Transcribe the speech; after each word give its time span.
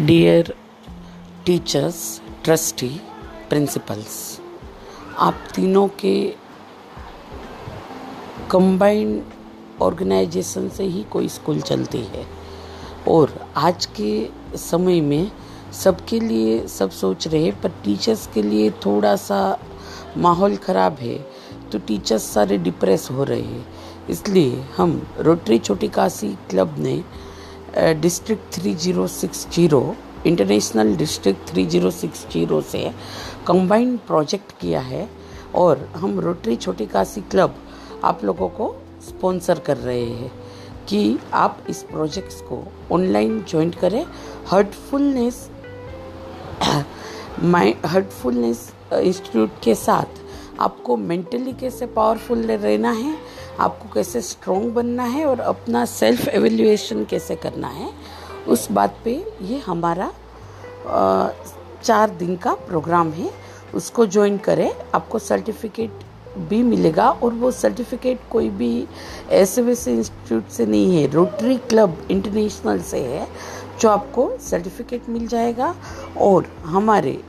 Dear 0.00 0.52
teachers 1.46 1.96
trustee 2.44 2.88
principles 3.48 4.18
आप 5.18 5.38
तीनों 5.54 5.86
के 6.00 6.14
कंबाइंड 8.50 9.22
ऑर्गेनाइजेशन 9.82 10.68
से 10.68 10.84
ही 10.84 11.02
कोई 11.12 11.28
स्कूल 11.28 11.60
चलती 11.60 12.02
है। 12.04 12.24
और 13.08 13.32
आज 13.56 13.86
के 14.00 14.58
समय 14.58 15.00
में 15.00 15.30
सबके 15.74 16.20
लिए 16.20 16.66
सब 16.68 16.90
सोच 16.90 17.26
रहे 17.28 17.44
हैं, 17.44 17.60
पर 17.60 17.68
टीचर्स 17.84 18.26
के 18.34 18.42
लिए 18.42 18.70
थोड़ा 18.86 19.14
सा 19.16 19.58
माहौल 20.16 20.56
ख़राब 20.56 20.98
है 21.00 21.18
तो 21.72 21.78
टीचर्स 21.78 22.32
सारे 22.34 22.58
डिप्रेस 22.58 23.08
हो 23.10 23.24
रहे 23.24 23.42
हैं। 23.42 23.66
इसलिए 24.10 24.62
हम 24.76 25.00
रोटरी 25.18 25.58
छोटी 25.58 25.88
काशी 25.88 26.36
क्लब 26.50 26.78
ने 26.78 27.02
district 27.76 28.52
three 28.54 28.74
zero 28.74 29.06
six 29.06 29.46
zero 29.54 29.96
international 30.26 30.96
district 30.96 31.48
three 31.48 31.64
zero 31.66 31.90
six 31.90 32.26
zero 32.32 32.60
से 32.60 32.90
कंबाइंड 33.46 33.98
प्रोजेक्ट 33.98 34.52
किया 34.60 34.80
है 34.80 35.08
और 35.54 35.88
हम 35.96 36.18
रोटरी 36.20 36.56
छोटी 36.56 36.86
काशी 36.86 37.20
क्लब 37.20 37.54
आप 38.04 38.24
लोगों 38.24 38.48
को 38.48 38.74
स्पॉन्सर 39.08 39.58
कर 39.58 39.76
रहे 39.76 40.04
हैं 40.04 40.30
कि 40.88 41.18
आप 41.34 41.64
इस 41.70 41.82
प्रोजेक्ट्स 41.82 42.40
को 42.42 42.62
ऑनलाइन 42.92 43.44
ज्वाइन 43.48 43.70
करें। 43.70 44.04
हर्टफुलनेस 44.50 45.48
माइंड 47.42 47.86
हर्टफुलनेस 47.86 48.68
इंस्टीट्यूट 48.92 49.50
के 49.64 49.74
साथ 49.74 50.20
आपको 50.60 50.96
मेंटली 50.96 51.52
कैसे 51.52 51.86
पावरफुल 51.86 52.42
रहना 52.46 52.90
है 52.92 53.14
आपको 53.60 53.88
कैसे 53.94 54.20
स्ट्रॉन्ग 54.22 54.72
बनना 54.74 55.04
है 55.04 55.24
और 55.26 55.40
अपना 55.40 55.84
सेल्फ 55.84 56.28
एवेल्यूएशन 56.28 57.04
कैसे 57.04 57.36
करना 57.36 57.68
है, 57.68 57.90
उस 58.48 58.70
बात 58.72 58.96
पे 59.04 59.12
ये 59.42 59.58
हमारा 59.58 60.12
चार 61.84 62.10
दिन 62.10 62.36
का 62.36 62.54
प्रोग्राम 62.66 63.10
है। 63.12 63.30
उसको 63.74 64.06
ज्वाइन 64.06 64.36
करें, 64.38 64.70
आपको 64.94 65.18
सर्टिफिकेट 65.18 66.04
भी 66.38 66.62
मिलेगा 66.62 67.08
और 67.10 67.32
वो 67.34 67.50
सर्टिफिकेट 67.50 68.20
कोई 68.30 68.48
भी 68.50 68.86
ऐसे 69.30 69.62
वैसे 69.62 69.92
इंस्टीट्यूट 69.92 70.48
से 70.48 70.66
नहीं 70.66 70.96
है 70.96 71.06
रोटरी 71.10 71.56
क्लब 71.68 72.06
इंटरनेशनल 72.10 72.80
से 72.82 73.00
है, 73.00 73.26
जो 73.80 73.88
आपको 73.88 74.30
सर्टिफिकेट 74.40 75.08
मिल 75.08 75.26
जाएगा। 75.26 75.74
और 76.20 76.46
हमारे, 76.64 77.20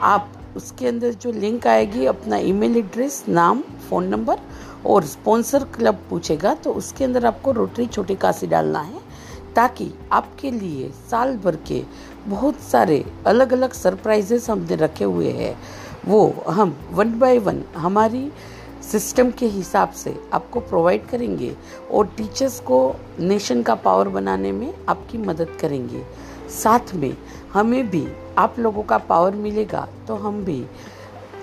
आप 0.00 0.32
उसके 0.56 0.86
अंदर 0.86 1.12
जो 1.12 1.32
लिंक 1.32 1.66
आएगी, 1.66 2.06
अपना 2.06 2.36
ईमेल 2.38 2.76
एड्रेस 2.76 3.24
नाम 3.28 3.62
फ़ोन 3.88 4.08
नंबर 4.08 4.38
और 4.86 5.04
स्पॉन्सर 5.04 5.64
क्लब 5.76 6.00
पूछेगा 6.10 6.54
तो 6.54 6.72
उसके 6.72 7.04
अंदर 7.04 7.26
आपको 7.26 7.52
रोटरी 7.52 7.86
छोटी 7.86 8.14
काशी 8.16 8.46
डालना 8.46 8.80
है, 8.80 9.00
ताकि 9.54 9.90
आपके 10.12 10.50
लिए 10.50 10.90
साल 11.10 11.36
भर 11.36 11.56
के 11.68 11.82
बहुत 12.26 12.60
सारे 12.62 13.04
अलग 13.26 13.52
अलग 13.52 13.72
सरप्राइजेस 13.72 14.50
हमने 14.50 14.76
रखे 14.76 15.04
हुए 15.04 15.30
हैं। 15.32 15.56
वो 16.06 16.44
हम 16.48 16.76
वन 16.92 17.18
बाय 17.18 17.38
वन 17.38 17.62
हमारी 17.76 18.30
सिस्टम 18.82 19.30
के 19.30 19.46
हिसाब 19.48 19.90
से 19.92 20.14
आपको 20.32 20.60
प्रोवाइड 20.60 21.06
करेंगे 21.08 21.54
और 21.90 22.06
टीचर्स 22.16 22.58
को 22.60 22.78
नेशन 23.20 23.62
का 23.62 23.74
पावर 23.76 24.08
बनाने 24.08 24.52
में 24.52 24.72
आपकी 24.88 25.18
मदद 25.18 25.56
करेंगे। 25.60 26.04
साथ 26.52 26.94
में 26.94 27.16
हमें 27.52 27.88
भी 27.90 28.06
आप 28.38 28.58
लोगों 28.58 28.82
का 28.82 28.98
पावर 28.98 29.34
मिलेगा 29.34 29.86
तो 30.08 30.14
हम 30.16 30.44
भी 30.44 30.64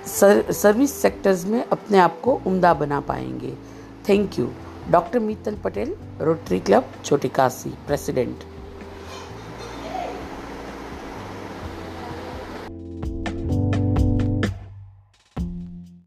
सर, 0.08 0.52
सर्विस 0.52 0.94
सेक्टर्स 1.02 1.46
में 1.46 1.64
अपने 1.64 1.98
आप 1.98 2.20
को 2.22 2.40
उम्दा 2.48 2.74
बना 2.74 3.00
पाएँगे। 3.00 3.54
Thank 4.10 4.40
you 4.40 4.50
doctor 4.92 5.20
Mittal 5.20 5.56
Patel 5.64 5.96
Rotary 6.22 6.60
club 6.60 6.92
Chhoti 7.06 7.30
Kashi 7.30 7.70
president 7.88 8.44